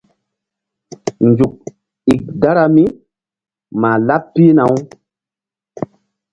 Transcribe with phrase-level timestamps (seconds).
[1.27, 1.53] Nzuk
[2.13, 2.83] ík dara mí
[3.79, 4.75] mah laɓ pihna-u.